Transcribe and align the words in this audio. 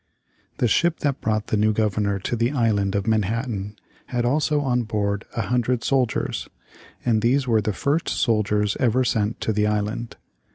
The 0.57 0.67
ship 0.67 1.01
that 1.01 1.21
brought 1.21 1.45
the 1.49 1.57
new 1.57 1.73
Governor 1.73 2.17
to 2.21 2.35
the 2.35 2.49
Island 2.49 2.95
of 2.95 3.05
Manhattan, 3.05 3.75
had 4.07 4.25
also 4.25 4.61
on 4.61 4.81
board 4.81 5.25
a 5.37 5.43
hundred 5.43 5.83
soldiers, 5.83 6.49
and 7.05 7.21
these 7.21 7.47
were 7.47 7.61
the 7.61 7.71
first 7.71 8.09
soldiers 8.09 8.75
ever 8.79 9.03
sent 9.03 9.39
to 9.41 9.53
the 9.53 9.67
island. 9.67 10.15